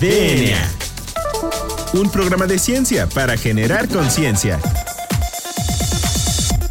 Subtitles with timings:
[0.00, 0.56] DNA.
[1.94, 4.60] Un programa de ciencia para generar conciencia.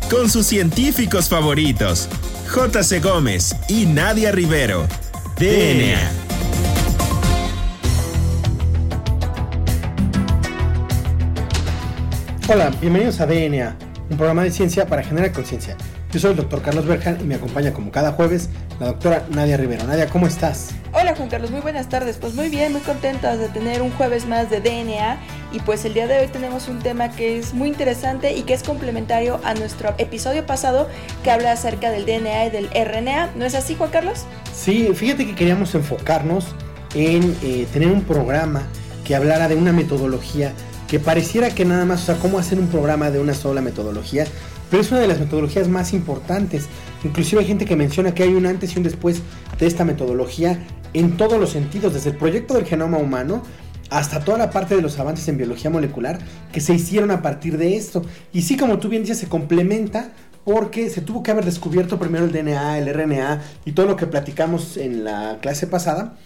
[0.10, 2.08] Con sus científicos favoritos,
[2.48, 3.02] J.C.
[3.02, 4.88] Gómez y Nadia Rivero.
[5.38, 6.10] DNA.
[12.48, 13.76] Hola, bienvenidos a DNA,
[14.10, 15.76] un programa de ciencia para generar conciencia.
[16.12, 18.50] Yo soy el doctor Carlos Berjan y me acompaña como cada jueves
[18.80, 19.84] la doctora Nadia Rivero.
[19.84, 20.70] Nadia, ¿cómo estás?
[20.94, 22.16] Hola Juan Carlos, muy buenas tardes.
[22.16, 25.18] Pues muy bien, muy contentas de tener un jueves más de DNA
[25.52, 28.54] y pues el día de hoy tenemos un tema que es muy interesante y que
[28.54, 30.88] es complementario a nuestro episodio pasado
[31.26, 33.32] que habla acerca del DNA y del RNA.
[33.36, 34.24] ¿No es así Juan Carlos?
[34.54, 36.56] Sí, fíjate que queríamos enfocarnos
[36.96, 38.64] en eh, tener un programa
[39.04, 40.54] que hablara de una metodología
[40.88, 44.26] que pareciera que nada más, o sea, cómo hacer un programa de una sola metodología,
[44.70, 46.68] pero es una de las metodologías más importantes.
[47.04, 49.22] Inclusive hay gente que menciona que hay un antes y un después
[49.60, 53.44] de esta metodología en todos los sentidos, desde el proyecto del genoma humano
[53.90, 56.20] hasta toda la parte de los avances en biología molecular
[56.52, 58.02] que se hicieron a partir de esto.
[58.34, 60.12] Y sí, como tú bien dices, se complementa
[60.44, 64.08] porque se tuvo que haber descubierto primero el DNA, el RNA y todo lo que
[64.08, 66.18] platicamos en la clase pasada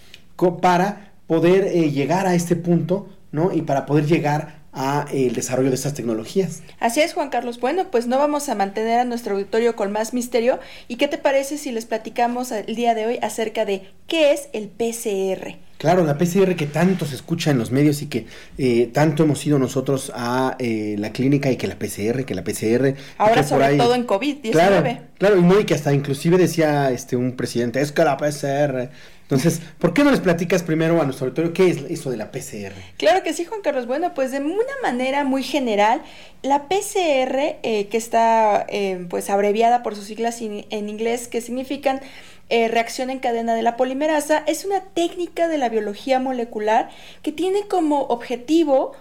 [0.62, 3.52] para poder eh, llegar a este punto ¿no?
[3.52, 6.62] Y para poder llegar a el desarrollo de estas tecnologías.
[6.80, 7.60] Así es, Juan Carlos.
[7.60, 10.60] Bueno, pues no vamos a mantener a nuestro auditorio con más misterio.
[10.88, 14.50] ¿Y qué te parece si les platicamos el día de hoy acerca de qué es
[14.54, 15.58] el PCR?
[15.78, 18.28] Claro, la PCR que tanto se escucha en los medios y que
[18.60, 22.44] eh, tanto hemos ido nosotros a eh, la clínica y que la PCR, que la
[22.44, 22.96] PCR.
[23.18, 24.52] Ahora sobre todo en COVID-19.
[24.52, 24.84] Claro,
[25.18, 28.92] claro, y no, y que hasta inclusive decía este un presidente, es que la PCR
[29.32, 32.32] entonces, ¿por qué no les platicas primero a nuestro auditorio qué es eso de la
[32.32, 32.74] PCR?
[32.98, 33.88] Claro que sí, Juan Carlos.
[33.88, 36.02] Bueno, pues de una manera muy general,
[36.42, 42.02] la PCR, eh, que está eh, pues abreviada por sus siglas en inglés, que significan
[42.50, 46.90] eh, reacción en cadena de la polimerasa, es una técnica de la biología molecular
[47.22, 48.92] que tiene como objetivo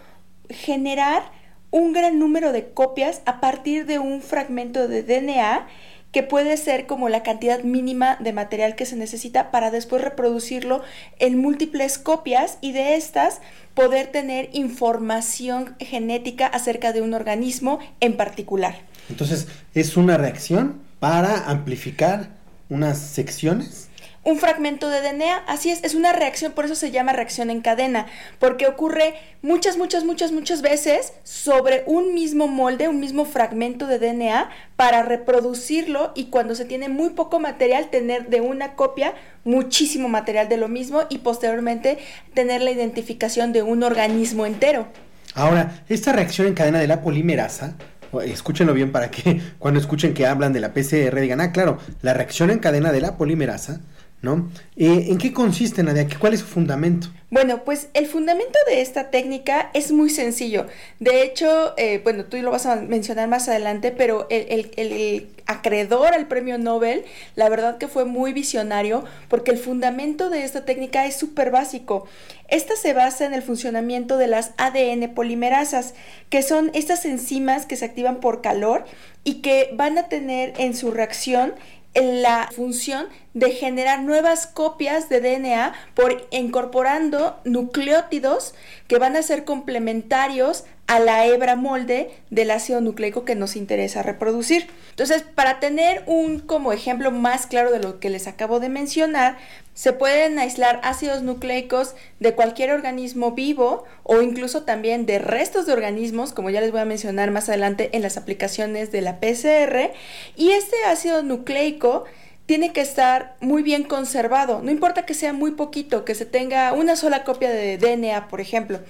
[0.48, 1.32] generar
[1.72, 5.66] un gran número de copias a partir de un fragmento de DNA
[6.12, 10.82] que puede ser como la cantidad mínima de material que se necesita para después reproducirlo
[11.18, 13.40] en múltiples copias y de estas
[13.74, 18.76] poder tener información genética acerca de un organismo en particular.
[19.08, 22.30] Entonces, ¿es una reacción para amplificar
[22.68, 23.89] unas secciones?
[24.22, 25.44] Un fragmento de DNA.
[25.46, 28.06] Así es, es una reacción, por eso se llama reacción en cadena,
[28.38, 33.98] porque ocurre muchas, muchas, muchas, muchas veces sobre un mismo molde, un mismo fragmento de
[33.98, 39.14] DNA para reproducirlo y cuando se tiene muy poco material, tener de una copia
[39.44, 41.98] muchísimo material de lo mismo y posteriormente
[42.34, 44.88] tener la identificación de un organismo entero.
[45.34, 47.76] Ahora, esta reacción en cadena de la polimerasa
[48.24, 52.14] escúchenlo bien para que cuando escuchen que hablan de la PCR digan, ah, claro, la
[52.14, 53.80] reacción en cadena de la polimerasa
[54.22, 54.50] ¿no?
[54.76, 56.06] Eh, ¿En qué consiste, Nadia?
[56.18, 57.08] ¿Cuál es su fundamento?
[57.30, 60.66] Bueno, pues el fundamento de esta técnica es muy sencillo.
[60.98, 66.26] De hecho, eh, bueno, tú lo vas a mencionar más adelante, pero el, acreedor al
[66.26, 67.04] premio Nobel,
[67.36, 72.06] la verdad que fue muy visionario, porque el fundamento de esta técnica es súper básico.
[72.48, 75.94] Esta se basa en el funcionamiento de las ADN polimerasas,
[76.30, 78.84] que son estas enzimas que se activan por calor
[79.22, 81.54] y que van a tener en su reacción
[81.94, 88.54] la función de generar nuevas copias de DNA por incorporando nucleótidos
[88.86, 94.02] que van a ser complementarios a la hebra molde del ácido nucleico que nos interesa
[94.02, 94.68] reproducir.
[94.90, 99.36] Entonces, para tener un como ejemplo más claro de lo que les acabo de mencionar,
[99.80, 105.72] se pueden aislar ácidos nucleicos de cualquier organismo vivo o incluso también de restos de
[105.72, 109.92] organismos, como ya les voy a mencionar más adelante en las aplicaciones de la PCR,
[110.36, 112.04] y este ácido nucleico
[112.44, 114.60] tiene que estar muy bien conservado.
[114.60, 118.42] No importa que sea muy poquito, que se tenga una sola copia de DNA, por
[118.42, 118.80] ejemplo.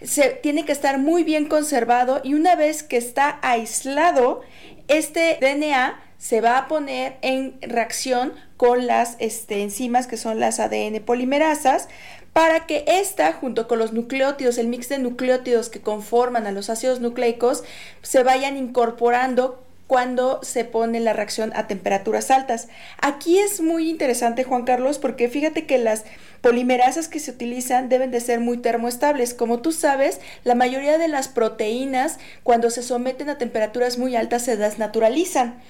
[0.00, 4.42] Se tiene que estar muy bien conservado y una vez que está aislado,
[4.86, 10.60] este DNA se va a poner en reacción con las este, enzimas que son las
[10.60, 11.88] ADN polimerasas
[12.32, 16.68] para que esta, junto con los nucleótidos, el mix de nucleótidos que conforman a los
[16.68, 17.64] ácidos nucleicos,
[18.02, 22.68] se vayan incorporando cuando se pone la reacción a temperaturas altas.
[23.00, 26.04] Aquí es muy interesante, Juan Carlos, porque fíjate que las
[26.40, 29.32] polimerasas que se utilizan deben de ser muy termoestables.
[29.32, 34.42] Como tú sabes, la mayoría de las proteínas, cuando se someten a temperaturas muy altas,
[34.42, 35.62] se desnaturalizan.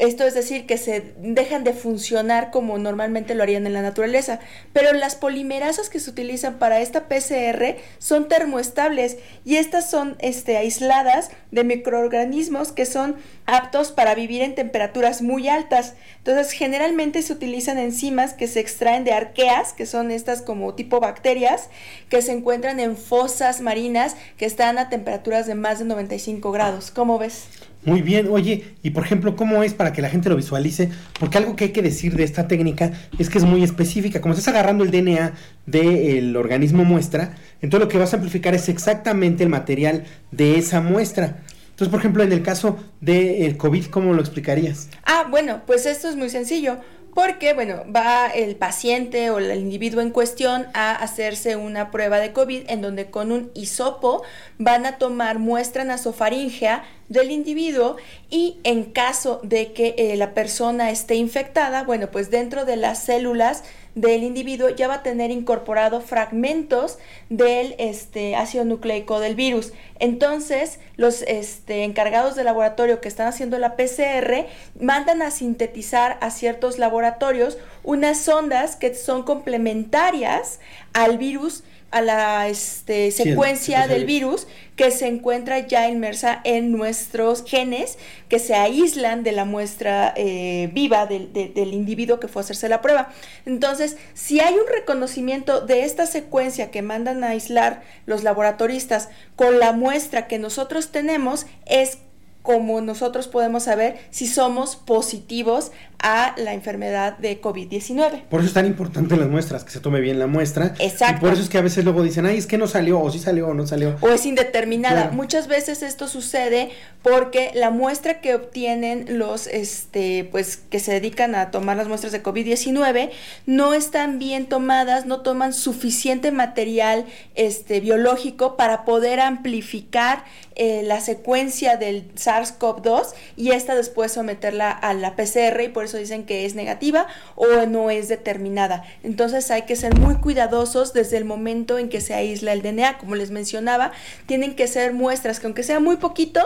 [0.00, 4.40] Esto es decir, que se dejan de funcionar como normalmente lo harían en la naturaleza.
[4.72, 10.56] Pero las polimerasas que se utilizan para esta PCR son termoestables y estas son este,
[10.56, 15.92] aisladas de microorganismos que son aptos para vivir en temperaturas muy altas.
[16.16, 21.00] Entonces, generalmente se utilizan enzimas que se extraen de arqueas, que son estas como tipo
[21.00, 21.68] bacterias,
[22.08, 26.90] que se encuentran en fosas marinas que están a temperaturas de más de 95 grados.
[26.90, 27.48] ¿Cómo ves?
[27.84, 30.90] Muy bien, oye, y por ejemplo, ¿cómo es para que la gente lo visualice?
[31.18, 34.20] Porque algo que hay que decir de esta técnica es que es muy específica.
[34.20, 35.32] Como estás agarrando el DNA
[35.64, 40.82] del organismo muestra, entonces lo que vas a amplificar es exactamente el material de esa
[40.82, 41.38] muestra.
[41.70, 44.90] Entonces, por ejemplo, en el caso del COVID, ¿cómo lo explicarías?
[45.04, 46.76] Ah, bueno, pues esto es muy sencillo.
[47.14, 52.32] Porque, bueno, va el paciente o el individuo en cuestión a hacerse una prueba de
[52.32, 54.22] COVID en donde con un hisopo
[54.58, 57.96] van a tomar muestra nasofaringea del individuo
[58.30, 63.02] y en caso de que eh, la persona esté infectada, bueno, pues dentro de las
[63.02, 63.64] células
[63.94, 66.98] del individuo ya va a tener incorporado fragmentos
[67.28, 69.72] del este, ácido nucleico del virus.
[69.98, 74.46] Entonces, los este, encargados del laboratorio que están haciendo la PCR
[74.80, 80.60] mandan a sintetizar a ciertos laboratorios unas ondas que son complementarias
[80.92, 84.46] al virus a la este, secuencia del virus
[84.76, 87.98] que se encuentra ya inmersa en nuestros genes
[88.28, 92.68] que se aíslan de la muestra eh, viva del, del individuo que fue a hacerse
[92.68, 93.12] la prueba.
[93.44, 99.58] Entonces, si hay un reconocimiento de esta secuencia que mandan a aislar los laboratoristas con
[99.58, 101.98] la muestra que nosotros tenemos, es
[102.42, 105.72] como nosotros podemos saber si somos positivos
[106.02, 108.22] a la enfermedad de COVID-19.
[108.30, 110.74] Por eso es tan importante las muestras, que se tome bien la muestra.
[110.78, 111.16] Exacto.
[111.18, 113.10] Y por eso es que a veces luego dicen, ay, es que no salió, o
[113.10, 113.96] sí salió, o no salió.
[114.00, 115.10] O es indeterminada.
[115.12, 116.70] Muchas veces esto sucede
[117.02, 122.12] porque la muestra que obtienen los, este, pues, que se dedican a tomar las muestras
[122.12, 123.10] de COVID-19
[123.46, 127.04] no están bien tomadas, no toman suficiente material,
[127.34, 130.24] este, biológico para poder amplificar
[130.56, 135.96] eh, la secuencia del SARS-CoV-2 y esta después someterla a la PCR y por eso
[135.96, 138.84] dicen que es negativa o no es determinada.
[139.02, 142.98] Entonces hay que ser muy cuidadosos desde el momento en que se aísla el DNA.
[142.98, 143.92] Como les mencionaba,
[144.26, 146.40] tienen que ser muestras que aunque sea muy poquito,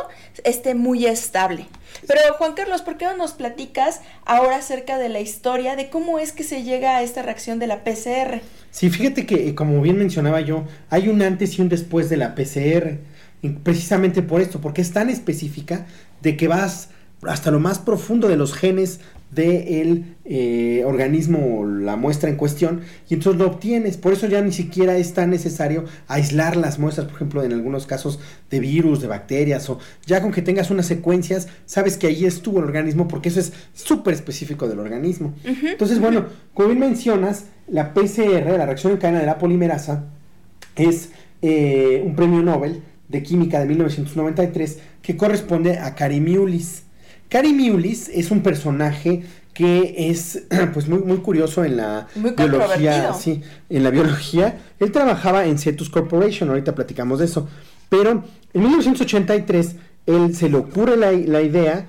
[0.45, 1.67] esté muy estable.
[2.07, 6.19] Pero Juan Carlos, ¿por qué no nos platicas ahora acerca de la historia de cómo
[6.19, 8.41] es que se llega a esta reacción de la PCR?
[8.71, 12.35] Sí, fíjate que como bien mencionaba yo, hay un antes y un después de la
[12.35, 12.99] PCR.
[13.51, 15.87] Precisamente por esto, porque es tan específica
[16.23, 16.89] de que vas
[17.27, 19.01] hasta lo más profundo de los genes
[19.31, 23.97] del eh, organismo o la muestra en cuestión y entonces lo obtienes.
[23.97, 27.87] Por eso ya ni siquiera es tan necesario aislar las muestras, por ejemplo, en algunos
[27.87, 28.21] casos
[28.51, 32.59] de virus, de bacterias o ya con que tengas unas secuencias, sabes que ahí estuvo
[32.59, 35.35] el organismo porque eso es súper específico del organismo.
[35.45, 40.05] entonces, bueno, como bien mencionas, la PCR, la reacción en cadena de la polimerasa,
[40.77, 41.11] es
[41.43, 46.85] eh, un premio Nobel de Química de 1993 que corresponde a Mullis.
[47.29, 53.41] Cary Mullis es un personaje que es pues muy, muy curioso en la biología, sí,
[53.71, 54.59] en la biología.
[54.81, 57.49] Él trabajaba en Cetus Corporation, ahorita platicamos de eso,
[57.89, 59.77] pero en 1983
[60.07, 61.87] él se le ocurre la, idea,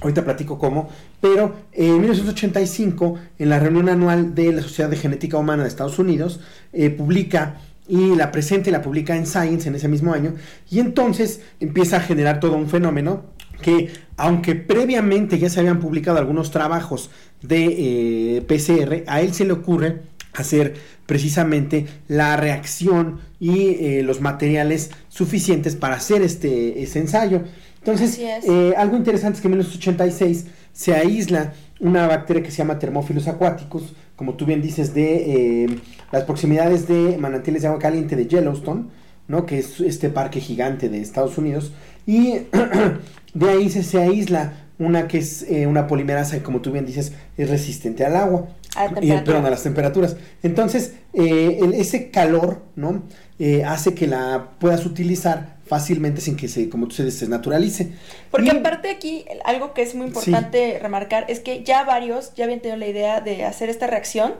[0.00, 0.88] ahorita platico cómo,
[1.20, 5.98] pero en 1985 en la reunión anual de la Sociedad de Genética Humana de Estados
[5.98, 6.40] Unidos
[6.72, 10.34] eh, publica y la presenta y la publica en Science en ese mismo año
[10.70, 13.24] y entonces empieza a generar todo un fenómeno
[13.62, 17.10] que aunque previamente ya se habían publicado algunos trabajos
[17.42, 20.02] de eh, PCR, a él se le ocurre
[20.34, 20.74] hacer
[21.06, 27.42] precisamente la reacción y eh, los materiales suficientes para hacer este, ensayo.
[27.78, 30.46] Entonces, eh, algo interesante es que en 1986
[30.78, 35.80] se aísla una bacteria que se llama Thermophilus aquaticus, como tú bien dices, de
[36.12, 38.84] las proximidades de manantiales de agua caliente de Yellowstone,
[39.26, 39.44] ¿no?
[39.44, 41.72] que es este parque gigante de Estados Unidos,
[42.06, 42.42] y
[43.34, 47.12] de ahí se, se aísla una que es eh, una polimerasa, como tú bien dices,
[47.36, 48.46] es resistente al agua.
[48.76, 50.16] A y, perdón, a las temperaturas.
[50.44, 53.02] Entonces, eh, ese calor, ¿no?
[53.40, 57.92] Eh, hace que la puedas utilizar fácilmente sin que se, como tú dices, se naturalice.
[58.30, 62.60] Porque aparte aquí, algo que es muy importante remarcar es que ya varios ya habían
[62.60, 64.34] tenido la idea de hacer esta reacción,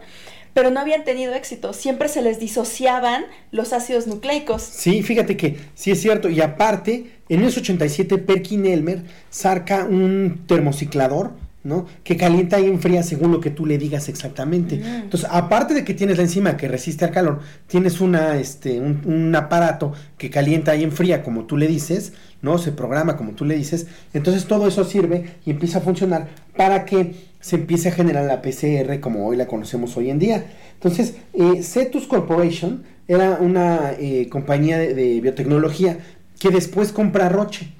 [0.54, 1.72] pero no habían tenido éxito.
[1.72, 4.62] Siempre se les disociaban los ácidos nucleicos.
[4.62, 6.28] Sí, fíjate que sí es cierto.
[6.28, 11.32] Y aparte, en el 87 Perkin Elmer saca un termociclador,
[11.68, 11.86] ¿no?
[12.02, 14.78] Que calienta y enfría según lo que tú le digas exactamente.
[14.78, 15.02] Mm.
[15.04, 19.02] Entonces, aparte de que tienes la enzima que resiste al calor, tienes una, este, un,
[19.04, 22.58] un, aparato que calienta y enfría como tú le dices, ¿no?
[22.58, 23.86] Se programa como tú le dices.
[24.12, 28.42] Entonces todo eso sirve y empieza a funcionar para que se empiece a generar la
[28.42, 30.46] PCR como hoy la conocemos hoy en día.
[30.74, 35.98] Entonces, eh, Cetus Corporation era una eh, compañía de, biotecnología
[36.38, 37.72] que después compra Roche.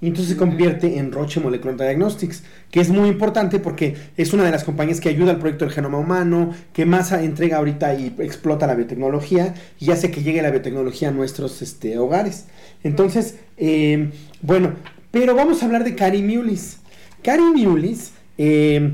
[0.00, 4.44] Y entonces se convierte en Roche Molecular Diagnostics, que es muy importante porque es una
[4.44, 8.14] de las compañías que ayuda al proyecto del genoma humano, que más entrega ahorita y
[8.18, 12.44] explota la biotecnología y hace que llegue la biotecnología a nuestros este, hogares.
[12.82, 14.10] Entonces, eh,
[14.42, 14.74] bueno,
[15.10, 16.78] pero vamos a hablar de Cary Mullis.
[17.22, 18.92] Cary Mullis eh,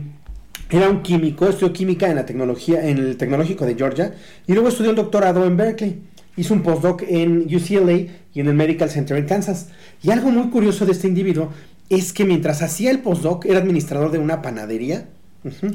[0.71, 4.14] era un químico, estudió química en la tecnología, en el tecnológico de Georgia,
[4.47, 6.12] y luego estudió el doctorado en Berkeley.
[6.36, 7.92] Hizo un postdoc en UCLA
[8.34, 9.68] y en el Medical Center en Kansas.
[10.02, 11.50] Y algo muy curioso de este individuo
[11.88, 15.08] es que mientras hacía el postdoc era administrador de una panadería.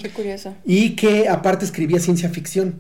[0.02, 0.56] Qué curioso.
[0.66, 2.76] Y que aparte escribía ciencia ficción.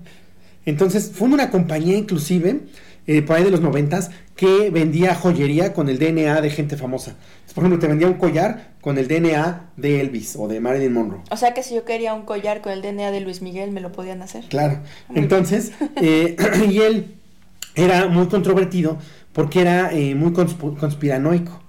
[0.65, 2.62] Entonces, fue una compañía inclusive,
[3.05, 7.15] eh, por ahí de los noventas, que vendía joyería con el DNA de gente famosa.
[7.53, 11.22] Por ejemplo, te vendía un collar con el DNA de Elvis o de Marilyn Monroe.
[11.31, 13.81] O sea que si yo quería un collar con el DNA de Luis Miguel, me
[13.81, 14.43] lo podían hacer.
[14.50, 14.79] Claro.
[15.15, 16.36] Entonces, eh,
[16.69, 17.15] y él
[17.77, 18.98] era muy controvertido
[19.31, 21.62] porque era eh, muy conspiranoico.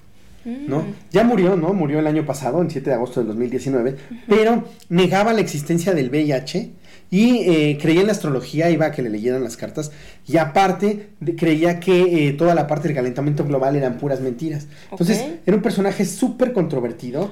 [0.44, 0.78] ¿no?
[0.78, 0.94] Mm.
[1.12, 1.74] Ya murió, ¿no?
[1.74, 3.96] Murió el año pasado, el 7 de agosto del 2019,
[4.26, 6.70] pero negaba la existencia del VIH
[7.10, 9.92] y eh, creía en la astrología, iba a que le leyeran las cartas.
[10.26, 14.66] Y aparte, creía que eh, toda la parte del calentamiento global eran puras mentiras.
[14.90, 17.30] Entonces, era un personaje súper controvertido.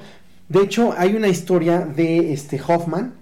[0.49, 3.15] De hecho, hay una historia de este Hoffman,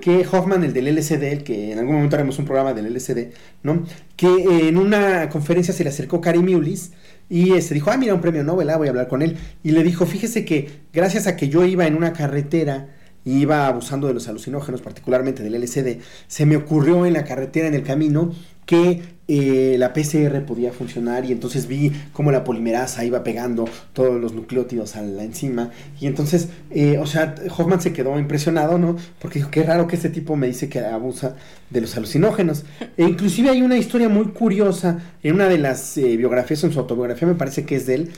[0.00, 3.32] que Hoffman, el del LCD, el que en algún momento haremos un programa del LCD,
[3.62, 3.84] ¿no?
[4.16, 6.92] Que eh, en una conferencia se le acercó Cary Mullis
[7.28, 9.36] y se este, dijo, ah, mira, un premio Nobel, ah, voy a hablar con él.
[9.62, 12.88] Y le dijo, fíjese que gracias a que yo iba en una carretera
[13.24, 17.74] iba abusando de los alucinógenos, particularmente del LSD, se me ocurrió en la carretera, en
[17.74, 18.32] el camino,
[18.64, 24.20] que eh, la PCR podía funcionar y entonces vi cómo la polimerasa iba pegando todos
[24.20, 25.70] los nucleótidos a la enzima
[26.00, 28.96] y entonces, eh, o sea, Hoffman se quedó impresionado, ¿no?
[29.20, 31.36] Porque dijo, qué raro que este tipo me dice que abusa
[31.70, 32.64] de los alucinógenos.
[32.96, 36.80] E inclusive hay una historia muy curiosa en una de las eh, biografías, en su
[36.80, 38.10] autobiografía me parece que es de él,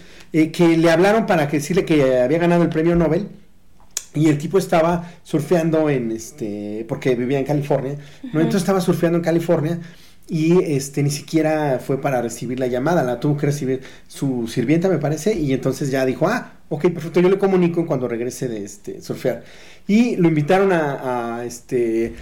[0.50, 3.28] que le hablaron para decirle que había ganado el premio Nobel
[4.14, 7.96] y el tipo estaba surfeando en este, porque vivía en California,
[8.32, 8.40] ¿no?
[8.40, 9.78] Entonces estaba surfeando en California
[10.28, 14.88] y este ni siquiera fue para recibir la llamada, la tuvo que recibir su sirvienta,
[14.88, 18.64] me parece, y entonces ya dijo, ah, ok, perfecto, yo le comunico cuando regrese de
[18.64, 19.44] este surfear.
[19.86, 22.14] Y lo invitaron a, este,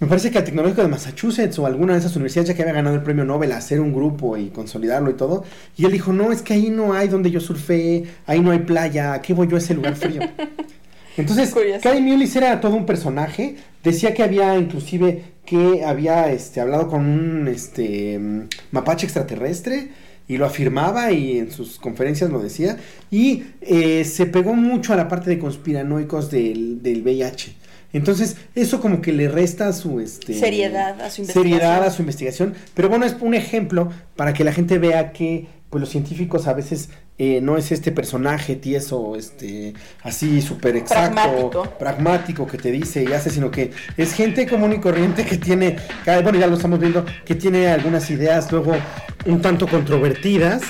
[0.00, 2.74] me parece que al Tecnológico de Massachusetts o alguna de esas universidades ya que había
[2.74, 5.44] ganado el premio Nobel a hacer un grupo y consolidarlo y todo.
[5.76, 8.60] Y él dijo, no, es que ahí no hay donde yo surfeé, ahí no hay
[8.60, 10.22] playa, ¿a qué voy yo a ese lugar frío?
[11.16, 13.56] Entonces, Cary Mullis era todo un personaje.
[13.82, 18.18] Decía que había inclusive que había este, hablado con un este,
[18.70, 19.88] mapache extraterrestre
[20.28, 22.78] y lo afirmaba y en sus conferencias lo decía.
[23.10, 27.56] Y eh, se pegó mucho a la parte de conspiranoicos del, del VIH.
[27.92, 31.58] Entonces, eso como que le resta su este, seriedad a su investigación.
[31.58, 32.54] Seriedad a su investigación.
[32.74, 36.52] Pero bueno, es un ejemplo para que la gente vea que pues los científicos a
[36.52, 42.46] veces eh, no es este personaje tieso, este, así súper exacto, pragmático.
[42.46, 45.76] que te dice y hace, sino que es gente común y corriente que tiene,
[46.22, 48.72] bueno, ya lo estamos viendo, que tiene algunas ideas luego
[49.26, 50.62] un tanto controvertidas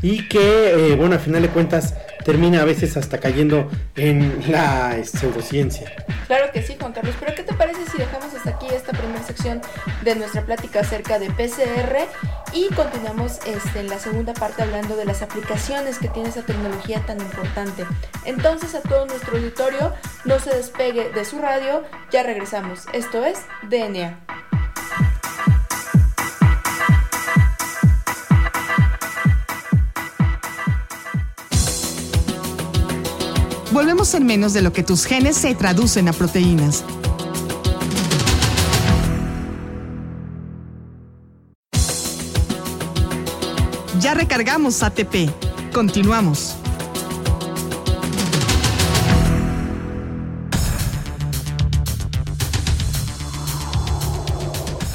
[0.00, 1.94] y que, eh, bueno, al final de cuentas
[2.28, 5.90] termina a veces hasta cayendo en la pseudociencia.
[6.26, 9.22] Claro que sí, Juan Carlos, pero ¿qué te parece si dejamos hasta aquí esta primera
[9.22, 9.62] sección
[10.04, 12.06] de nuestra plática acerca de PCR
[12.52, 17.00] y continuamos este, en la segunda parte hablando de las aplicaciones que tiene esa tecnología
[17.06, 17.86] tan importante?
[18.26, 19.94] Entonces a todo nuestro auditorio,
[20.26, 21.82] no se despegue de su radio,
[22.12, 22.84] ya regresamos.
[22.92, 23.38] Esto es
[23.70, 24.47] DNA.
[33.78, 36.82] Volvemos en menos de lo que tus genes se traducen a proteínas.
[44.00, 45.30] Ya recargamos ATP.
[45.72, 46.56] Continuamos.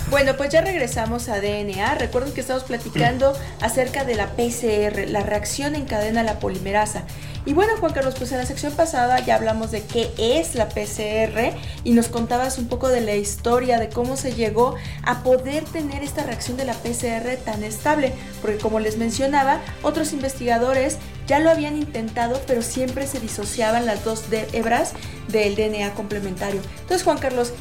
[0.10, 1.96] Bueno, pues ya regresamos a DNA.
[1.96, 7.06] Recuerden que estamos platicando acerca de la PCR, la reacción en cadena a la polimerasa.
[7.46, 10.70] Y bueno, Juan Carlos, pues en la sección pasada ya hablamos de qué es la
[10.70, 15.66] PCR y nos contabas un poco de la historia, de cómo se llegó a poder
[15.66, 21.40] tener esta reacción de la PCR tan estable, porque como les mencionaba, otros investigadores ya
[21.40, 24.94] lo habían intentado, pero siempre se disociaban las dos hebras
[25.28, 26.62] del DNA complementario.
[26.80, 27.52] Entonces, Juan Carlos,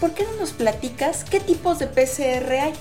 [0.00, 2.72] ¿por qué no nos platicas qué tipos de PCR hay?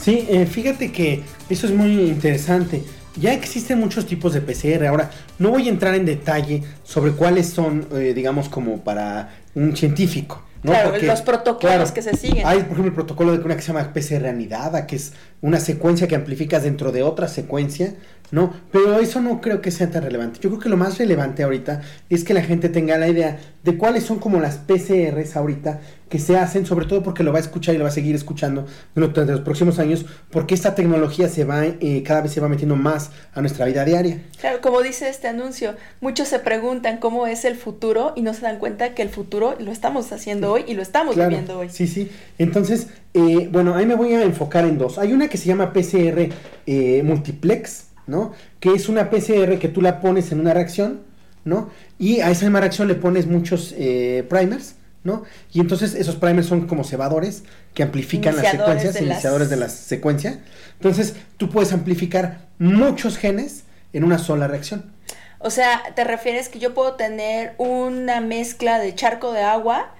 [0.00, 2.84] Sí, eh, fíjate que eso es muy interesante
[3.16, 4.86] ya existen muchos tipos de PCR.
[4.86, 9.76] Ahora, no voy a entrar en detalle sobre cuáles son, eh, digamos, como para un
[9.76, 10.42] científico.
[10.62, 10.72] ¿no?
[10.72, 12.46] Claro, Porque, los protocolos claro, que se siguen.
[12.46, 15.58] Hay, por ejemplo, el protocolo de una que se llama PCR anidada, que es una
[15.58, 17.94] secuencia que amplificas dentro de otra secuencia,
[18.30, 18.52] ¿no?
[18.70, 20.38] Pero eso no creo que sea tan relevante.
[20.40, 23.78] Yo creo que lo más relevante ahorita es que la gente tenga la idea de
[23.78, 27.40] cuáles son como las PCRs ahorita que se hacen, sobre todo porque lo va a
[27.40, 31.44] escuchar y lo va a seguir escuchando durante los próximos años, porque esta tecnología se
[31.44, 34.20] va, eh, cada vez se va metiendo más a nuestra vida diaria.
[34.40, 38.42] Claro, como dice este anuncio, muchos se preguntan cómo es el futuro y no se
[38.42, 41.68] dan cuenta que el futuro lo estamos haciendo hoy y lo estamos Claro, viviendo hoy.
[41.70, 42.10] Sí, sí.
[42.38, 44.98] Entonces, eh, bueno, ahí me voy a enfocar en dos.
[44.98, 46.28] Hay una que se llama PCR
[46.66, 48.32] eh, multiplex, ¿no?
[48.58, 51.02] Que es una PCR que tú la pones en una reacción,
[51.44, 51.70] ¿no?
[52.00, 54.74] Y a esa misma reacción le pones muchos eh, primers,
[55.04, 55.22] ¿no?
[55.52, 57.42] Y entonces esos primers son como cebadores
[57.74, 60.40] que amplifican las secuencias, de las- iniciadores de la secuencia.
[60.74, 64.92] Entonces, tú puedes amplificar muchos genes en una sola reacción.
[65.38, 69.94] O sea, te refieres que yo puedo tener una mezcla de charco de agua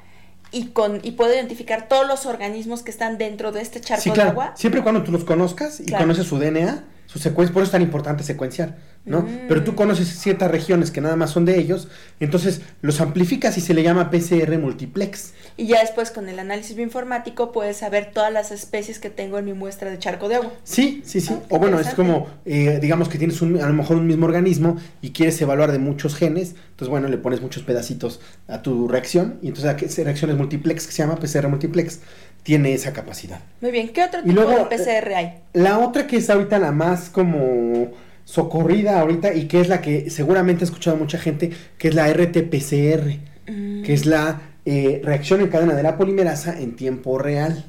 [0.53, 4.11] y con y puedo identificar todos los organismos que están dentro de este charco Sí,
[4.11, 4.53] de agua.
[4.57, 6.05] Siempre y cuando tú los conozcas y Claro.
[6.05, 9.23] conoces su DNA, su secuencia, por eso es tan importante secuenciar, ¿no?
[9.23, 9.49] Mm.
[9.49, 11.89] Pero tú conoces ciertas regiones que nada más son de ellos,
[12.21, 15.33] entonces los amplificas y se le llama PCR multiplex.
[15.57, 19.47] Y ya después con el análisis bioinformático puedes saber todas las especies que tengo en
[19.47, 20.53] mi muestra de charco de agua.
[20.65, 21.35] Sí, sí, sí.
[21.35, 24.27] Ah, o bueno, es como, eh, digamos que tienes un, a lo mejor un mismo
[24.27, 28.89] organismo y quieres evaluar de muchos genes, entonces bueno, le pones muchos pedacitos a tu
[28.89, 32.01] reacción y entonces a que esa reacción es multiplex, que se llama PCR multiplex,
[32.43, 33.41] tiene esa capacidad.
[33.61, 35.43] Muy bien, ¿qué otro tipo luego, de PCR hay?
[35.53, 37.93] La otra que es ahorita la más como
[38.35, 42.09] socorrida ahorita y que es la que seguramente ha escuchado mucha gente, que es la
[42.09, 43.19] RT-PCR,
[43.49, 47.65] Mm, que es la eh, reacción en cadena de la polimerasa en tiempo real.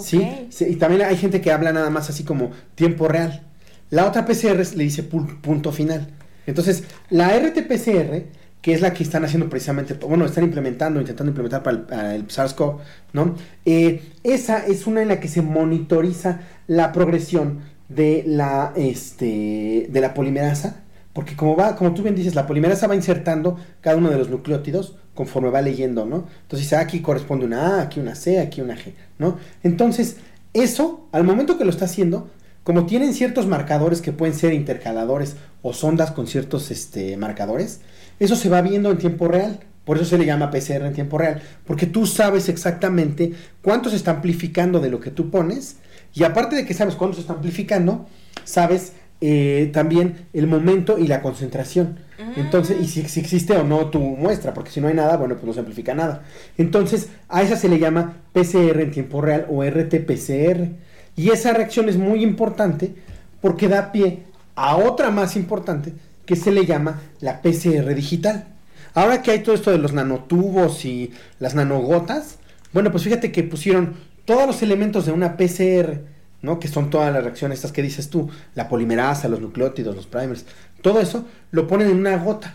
[0.00, 0.48] ¿sí?
[0.60, 3.42] Y también hay gente que habla nada más así como tiempo real.
[3.90, 6.08] La otra PCR le dice pu- punto final.
[6.46, 8.22] Entonces, la RT-PCR,
[8.62, 12.14] que es la que están haciendo precisamente, bueno, están implementando, intentando implementar para el, para
[12.14, 12.78] el SARS-CoV,
[13.12, 13.34] ¿no?
[13.66, 20.00] Eh, esa es una en la que se monitoriza la progresión de la, este, de
[20.00, 24.10] la polimerasa, porque como va, como tú bien dices, la polimerasa va insertando cada uno
[24.10, 26.26] de los nucleótidos conforme va leyendo, ¿no?
[26.42, 29.36] Entonces ah, aquí corresponde una A, aquí una C, aquí una G, ¿no?
[29.62, 30.18] Entonces,
[30.54, 32.30] eso, al momento que lo está haciendo,
[32.62, 37.80] como tienen ciertos marcadores que pueden ser intercaladores o sondas con ciertos este, marcadores,
[38.20, 39.60] eso se va viendo en tiempo real.
[39.84, 43.96] Por eso se le llama PCR en tiempo real, porque tú sabes exactamente cuánto se
[43.96, 45.78] está amplificando de lo que tú pones,
[46.14, 48.06] y aparte de que sabes cuánto se está amplificando,
[48.44, 51.98] sabes eh, también el momento y la concentración.
[52.36, 55.36] Entonces, y si, si existe o no tu muestra, porque si no hay nada, bueno,
[55.36, 56.24] pues no se amplifica nada.
[56.56, 60.72] Entonces, a esa se le llama PCR en tiempo real o RT-PCR.
[61.14, 62.94] Y esa reacción es muy importante
[63.40, 64.24] porque da pie
[64.56, 65.92] a otra más importante
[66.26, 68.46] que se le llama la PCR digital.
[68.94, 72.38] Ahora que hay todo esto de los nanotubos y las nanogotas,
[72.72, 73.94] bueno, pues fíjate que pusieron
[74.28, 76.02] todos los elementos de una PCR,
[76.42, 76.60] ¿no?
[76.60, 80.44] Que son todas las reacciones estas que dices tú, la polimerasa, los nucleótidos, los primers,
[80.82, 82.54] todo eso lo ponen en una gota.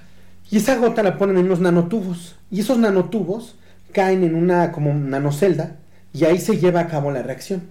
[0.52, 2.36] Y esa gota la ponen en unos nanotubos.
[2.52, 3.56] Y esos nanotubos
[3.92, 5.78] caen en una como nanocelda
[6.14, 7.64] y ahí se lleva a cabo la reacción.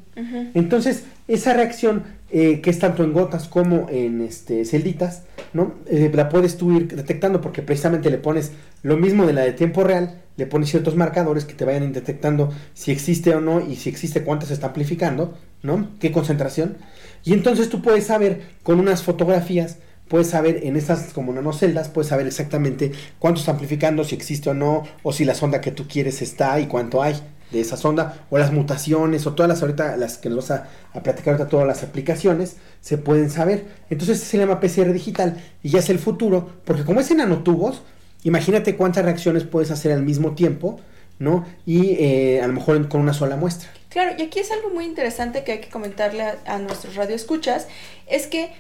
[0.53, 2.03] Entonces, esa reacción,
[2.35, 5.75] eh, que es tanto en gotas como en este, celditas, ¿no?
[5.87, 9.53] Eh, la puedes tú ir detectando porque precisamente le pones lo mismo de la de
[9.53, 13.77] tiempo real, le pones ciertos marcadores que te vayan detectando si existe o no y
[13.77, 15.91] si existe cuánto se está amplificando, ¿no?
[16.01, 16.79] ¿Qué concentración?
[17.23, 19.77] Y entonces tú puedes saber con unas fotografías,
[20.09, 24.55] puedes saber en esas como nanoceldas, puedes saber exactamente cuánto está amplificando, si existe o
[24.55, 27.15] no, o si la sonda que tú quieres está y cuánto hay
[27.53, 30.63] de esa sonda, o las mutaciones, o todas las ahorita, las que nos vas
[30.95, 33.67] a, platicar ahorita, todas las aplicaciones, se pueden saber.
[33.91, 37.83] Entonces se llama PCR digital y ya es el futuro, porque como es en nanotubos,
[38.25, 40.81] imagínate cuántas reacciones puedes hacer al mismo tiempo,
[41.19, 41.45] ¿no?
[41.67, 43.69] Y eh, a lo mejor con una sola muestra.
[43.91, 47.69] Claro, y aquí es algo muy interesante que hay que comentarle a, nuestros radioescuchas,
[48.07, 48.51] es que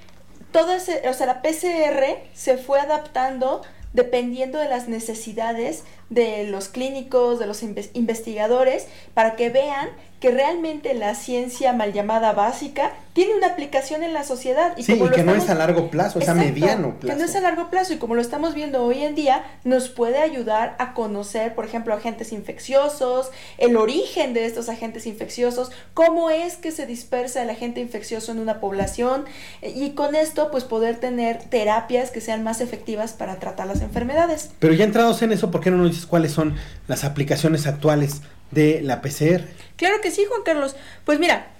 [0.52, 6.68] toda ese- o sea, la PCR se fue adaptando dependiendo de las necesidades de los
[6.68, 9.88] clínicos, de los inves- investigadores, para que vean
[10.22, 14.72] que realmente la ciencia mal llamada básica tiene una aplicación en la sociedad.
[14.76, 17.18] sí, como y lo que no es a largo plazo, es a mediano plazo.
[17.18, 19.88] Que no es a largo plazo y como lo estamos viendo hoy en día, nos
[19.88, 26.30] puede ayudar a conocer, por ejemplo, agentes infecciosos, el origen de estos agentes infecciosos, cómo
[26.30, 29.24] es que se dispersa el agente infeccioso en una población
[29.60, 33.80] eh, y con esto pues poder tener terapias que sean más efectivas para tratar las
[33.80, 34.50] enfermedades.
[34.60, 36.54] Pero ya entrados en eso, ¿por qué no nos dices cuáles son
[36.86, 39.42] las aplicaciones actuales de la PCR?
[39.76, 40.76] Claro que sí, Juan Carlos.
[41.04, 41.52] Pues mira,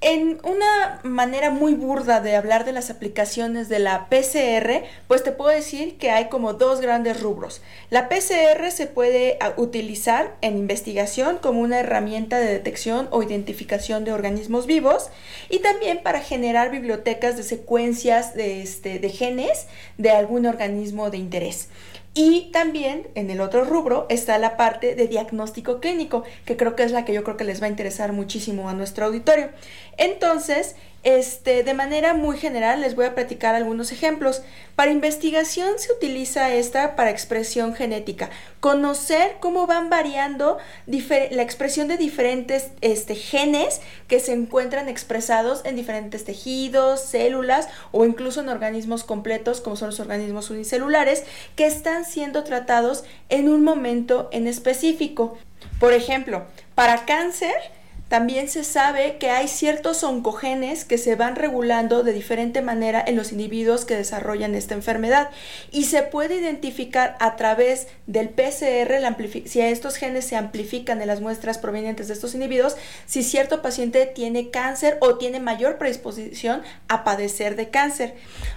[0.00, 5.32] En una manera muy burda de hablar de las aplicaciones de la PCR, pues te
[5.32, 7.62] puedo decir que hay como dos grandes rubros.
[7.90, 14.04] La PCR se puede ah, utilizar en investigación como una herramienta de detección o identificación
[14.04, 15.10] de organismos vivos
[15.50, 21.18] y también para generar bibliotecas de secuencias de, este, de genes de algún organismo de
[21.18, 21.70] interés.
[22.14, 26.82] Y también en el otro rubro está la parte de diagnóstico clínico, que creo que
[26.82, 29.50] es la que yo creo que les va a interesar muchísimo a nuestro auditorio.
[29.96, 34.42] Entonces, este, de manera muy general les voy a platicar algunos ejemplos.
[34.74, 38.30] Para investigación se utiliza esta para expresión genética,
[38.60, 45.76] conocer cómo van variando la expresión de diferentes este, genes que se encuentran expresados en
[45.76, 51.24] diferentes tejidos, células o incluso en organismos completos como son los organismos unicelulares
[51.56, 55.38] que están siendo tratados en un momento en específico.
[55.80, 57.54] Por ejemplo, para cáncer,
[58.08, 63.16] también se sabe que hay ciertos oncogenes que se van regulando de diferente manera en
[63.16, 65.30] los individuos que desarrollan esta enfermedad
[65.70, 68.98] y se puede identificar a través del PCR
[69.44, 74.06] si estos genes se amplifican en las muestras provenientes de estos individuos, si cierto paciente
[74.06, 78.14] tiene cáncer o tiene mayor predisposición a padecer de cáncer.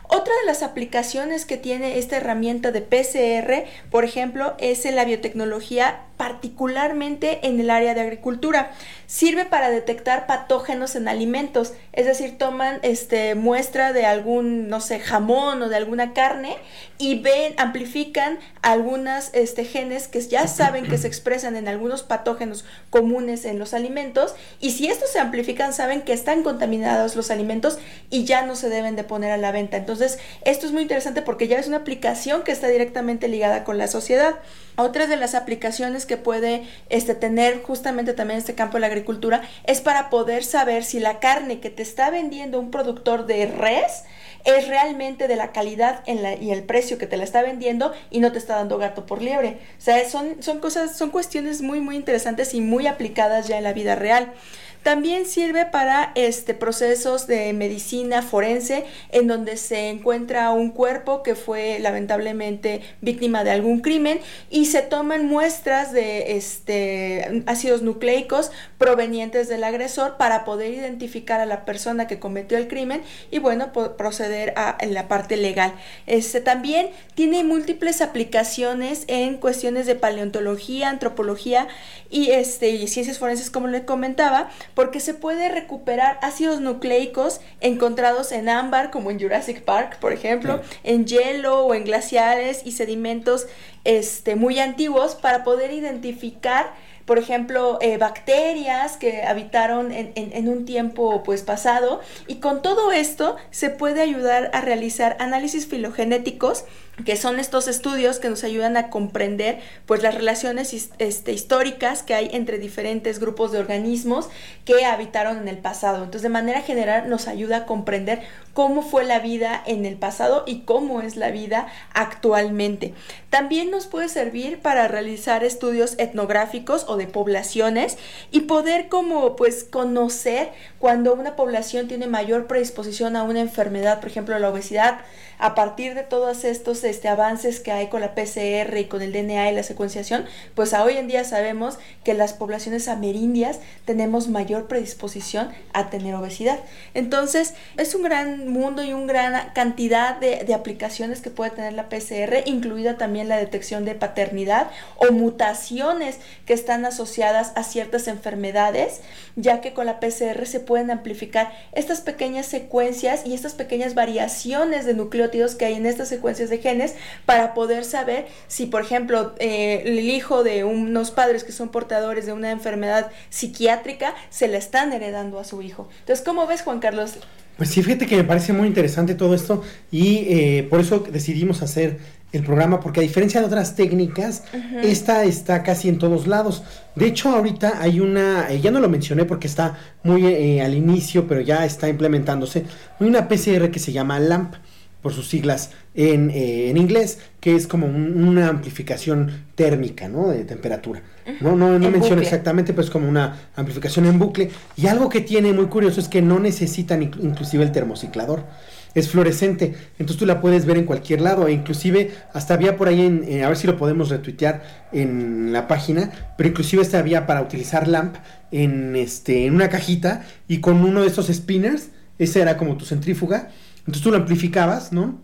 [0.08, 5.06] Otra de las aplicaciones que tiene esta herramienta de PCR, por ejemplo, es en la
[5.06, 8.74] biotecnología particularmente en el área de agricultura.
[9.08, 15.00] Sirve para detectar patógenos en alimentos, es decir, toman este, muestra de algún, no sé,
[15.00, 16.58] jamón o de alguna carne
[17.00, 22.66] y ven, amplifican algunas este, genes que ya saben que se expresan en algunos patógenos
[22.92, 27.80] comunes en los alimentos y si estos se amplifican saben que están contaminados los alimentos
[28.12, 29.78] y ya no se deben de poner a la venta.
[29.78, 33.80] Entonces, esto es muy interesante porque ya es una aplicación que está directamente ligada con
[33.80, 34.36] la sociedad.
[34.78, 39.42] Otra de las aplicaciones que puede este, tener justamente también este campo de la agricultura
[39.66, 44.04] es para poder saber si la carne que te está vendiendo un productor de res
[44.44, 47.92] es realmente de la calidad en la, y el precio que te la está vendiendo
[48.10, 49.60] y no te está dando gato por liebre.
[49.78, 53.64] O sea, son, son cosas, son cuestiones muy, muy interesantes y muy aplicadas ya en
[53.64, 54.34] la vida real.
[54.84, 61.36] También sirve para este, procesos de medicina forense en donde se encuentra un cuerpo que
[61.36, 69.48] fue lamentablemente víctima de algún crimen y se toman muestras de este, ácidos nucleicos provenientes
[69.48, 74.54] del agresor para poder identificar a la persona que cometió el crimen y bueno, proceder
[74.56, 75.74] a la parte legal.
[76.08, 81.68] Este, también tiene múltiples aplicaciones en cuestiones de paleontología, antropología
[82.10, 88.50] y, este, ciencias forenses como le comentaba porque se puede recuperar ácidos nucleicos encontrados en
[88.50, 93.48] ámbar, como en Jurassic Park, por ejemplo, en hielo o en glaciares y sedimentos
[93.84, 96.74] este, muy antiguos para poder identificar
[97.06, 102.00] por ejemplo, eh, bacterias que habitaron en, en, un tiempo pues pasado.
[102.28, 106.64] Y con todo esto se puede ayudar a realizar análisis filogenéticos
[107.06, 112.14] que son estos estudios que nos ayudan a comprender pues las relaciones este, históricas que
[112.14, 114.30] hay entre diferentes grupos de organismos
[114.66, 115.98] que habitaron en el pasado.
[115.98, 118.22] Entonces, de manera general nos ayuda a comprender
[118.54, 122.94] cómo fue la vida en el pasado y cómo es la vida actualmente.
[123.30, 127.98] También nos puede servir para realizar estudios etnográficos o de poblaciones
[128.32, 134.10] y poder como pues conocer cuando una población tiene mayor predisposición a una enfermedad, por
[134.10, 135.00] ejemplo, la obesidad,
[135.38, 139.12] a partir de todos estos este, avances que hay con la PCR y con el
[139.12, 144.28] DNA y la secuenciación, pues a hoy en día sabemos que las poblaciones amerindias tenemos
[144.28, 146.60] mayor predisposición a tener obesidad.
[146.94, 151.74] Entonces, es un gran mundo y una gran cantidad de, de aplicaciones que puede tener
[151.74, 158.08] la PCR, incluida también la detección de paternidad o mutaciones que están asociadas a ciertas
[158.08, 159.02] enfermedades,
[159.36, 164.86] ya que con la PCR se pueden amplificar estas pequeñas secuencias y estas pequeñas variaciones
[164.86, 166.81] de nucleótidos que hay en estas secuencias de genes
[167.26, 172.26] para poder saber si, por ejemplo, eh, el hijo de unos padres que son portadores
[172.26, 175.88] de una enfermedad psiquiátrica se la están heredando a su hijo.
[176.00, 177.18] Entonces, ¿cómo ves, Juan Carlos?
[177.58, 181.62] Pues sí, fíjate que me parece muy interesante todo esto y eh, por eso decidimos
[181.62, 182.00] hacer
[182.32, 184.46] el programa, porque a diferencia de otras técnicas,
[184.82, 186.64] esta está casi en todos lados.
[186.96, 191.28] De hecho, ahorita hay una, eh, ya no lo mencioné porque está muy al inicio,
[191.28, 192.64] pero ya está implementándose,
[193.00, 194.56] hay una PCR que se llama LAMP
[195.02, 200.30] por sus siglas en, eh, en inglés, que es como una amplificación térmica, ¿no?
[200.30, 201.02] De temperatura.
[201.40, 204.50] No, no, no menciono exactamente, pero es como una amplificación en bucle.
[204.78, 208.46] Y algo que tiene muy curioso es que no necesitan inclusive el termociclador.
[208.94, 212.90] es fluorescente, entonces tú la puedes ver en cualquier lado, e inclusive hasta había por
[212.90, 217.00] ahí, en, eh, a ver si lo podemos retuitear en la página, pero inclusive esta
[217.00, 218.18] había para utilizar LAMP
[218.52, 222.84] en, este, en una cajita y con uno de esos spinners, ese era como tu
[222.84, 223.50] centrífuga,
[223.82, 225.20] entonces tú lo amplificabas, ¿no?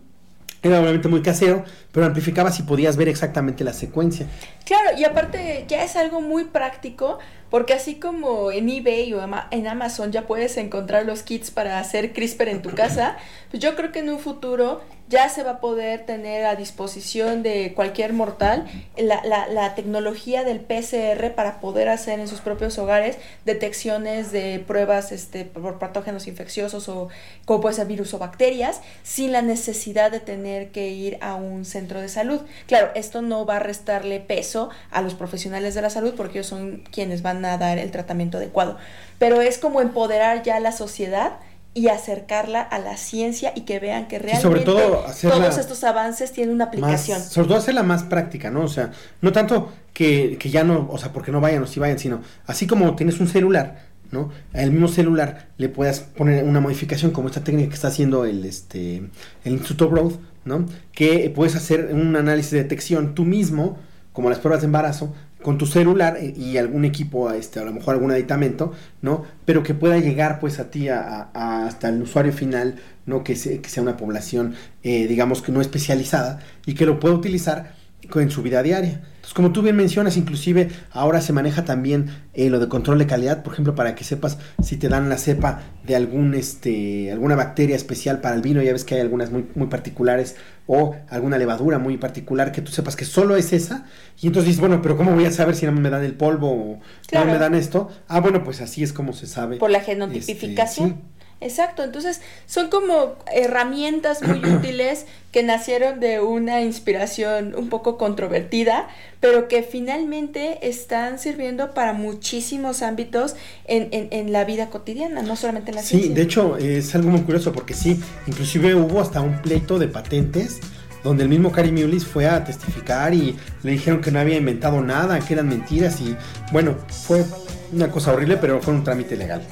[0.62, 1.64] Era obviamente muy casero,
[1.98, 4.28] pero amplificabas y podías ver exactamente la secuencia.
[4.64, 7.18] Claro, y aparte ya es algo muy práctico
[7.50, 12.12] porque así como en eBay o en Amazon ya puedes encontrar los kits para hacer
[12.12, 13.16] CRISPR en tu casa,
[13.50, 17.42] pues yo creo que en un futuro ya se va a poder tener a disposición
[17.42, 18.66] de cualquier mortal
[18.98, 25.10] la, la, tecnología del PCR para poder hacer en sus propios hogares detecciones de pruebas
[25.12, 27.08] este, por patógenos infecciosos o
[27.46, 31.64] como puede ser virus o bacterias sin la necesidad de tener que ir a un
[31.64, 32.40] centro de salud.
[32.66, 36.46] Claro, esto no va a restarle peso a los profesionales de la salud porque ellos
[36.46, 38.76] son quienes van a dar el tratamiento adecuado,
[39.18, 41.38] pero es como empoderar ya a la sociedad
[41.74, 46.32] y acercarla a la ciencia y que vean que realmente sobre todo todos estos avances
[46.32, 47.20] tienen una aplicación.
[47.20, 48.62] sobre todo hacerla más práctica, ¿no?
[48.62, 51.78] O sea, no tanto que, que, ya no, o sea, porque no vayan o si
[51.78, 54.30] vayan, sino así como tienes un celular, ¿no?
[54.54, 58.44] Al mismo celular le puedas poner una modificación como esta técnica que está haciendo el,
[58.44, 58.96] este,
[59.44, 60.12] el Instituto Broad,
[60.48, 60.66] ¿no?
[60.92, 63.78] Que puedes hacer un análisis de detección tú mismo,
[64.12, 67.72] como las pruebas de embarazo, con tu celular eh, y algún equipo, este, a lo
[67.72, 69.24] mejor algún aditamento, ¿no?
[69.44, 73.22] Pero que pueda llegar pues a ti a, hasta el usuario final, ¿no?
[73.22, 77.74] Que, que sea una población, eh, digamos que no especializada y que lo pueda utilizar
[78.14, 79.02] en su vida diaria.
[79.28, 83.06] Entonces, como tú bien mencionas, inclusive ahora se maneja también eh, lo de control de
[83.06, 87.36] calidad, por ejemplo, para que sepas si te dan la cepa de algún, este, alguna
[87.36, 90.36] bacteria especial para el vino, ya ves que hay algunas muy, muy particulares,
[90.66, 93.84] o alguna levadura muy particular que tú sepas que solo es esa,
[94.18, 96.50] y entonces dices, bueno, pero ¿cómo voy a saber si no me dan el polvo
[96.50, 96.80] o
[97.12, 97.90] no me dan esto?
[98.08, 99.58] Ah, bueno, pues así es como se sabe.
[99.58, 100.88] Por la genotipificación.
[100.88, 107.96] Este, Exacto, entonces son como herramientas muy útiles que nacieron de una inspiración un poco
[107.96, 108.88] controvertida,
[109.20, 115.36] pero que finalmente están sirviendo para muchísimos ámbitos en, en, en la vida cotidiana, no
[115.36, 116.08] solamente en la ciencia.
[116.08, 119.86] Sí, de hecho es algo muy curioso porque sí, inclusive hubo hasta un pleito de
[119.88, 120.60] patentes
[121.04, 124.80] donde el mismo Cary Mullis fue a testificar y le dijeron que no había inventado
[124.80, 126.16] nada, que eran mentiras y
[126.52, 127.24] bueno, fue
[127.72, 129.42] una cosa horrible, pero fue un trámite legal.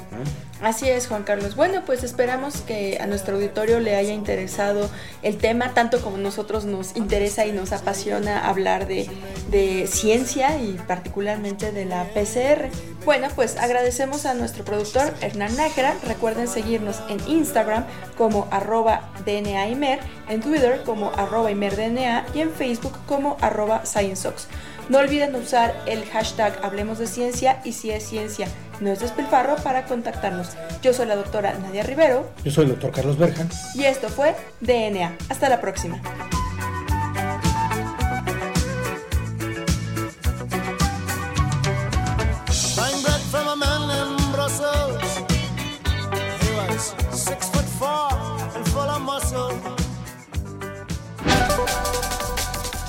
[0.63, 1.55] Así es, Juan Carlos.
[1.55, 4.89] Bueno, pues esperamos que a nuestro auditorio le haya interesado
[5.23, 9.09] el tema, tanto como nosotros nos interesa y nos apasiona hablar de,
[9.51, 12.71] de ciencia y particularmente de la PCR.
[13.05, 15.95] Bueno, pues agradecemos a nuestro productor Hernán Nájera.
[16.07, 17.85] Recuerden seguirnos en Instagram
[18.17, 24.49] como arroba DNAimer, en Twitter como arroba ImerDNA y en Facebook como arroba ScienceOx.
[24.89, 28.47] No olviden usar el hashtag Hablemos de Ciencia y si es ciencia
[28.81, 30.51] no es despilfarro para contactarnos.
[30.83, 32.31] Yo soy la doctora Nadia Rivero.
[32.45, 33.49] Yo soy el doctor Carlos Berjan.
[33.75, 35.17] Y esto fue DNA.
[35.29, 36.01] Hasta la próxima.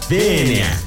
[0.09, 0.86] DNA.